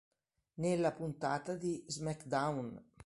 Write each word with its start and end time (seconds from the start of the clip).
Nella 0.55 0.93
puntata 0.93 1.53
di 1.53 1.85
"Smackdown! 1.85 2.85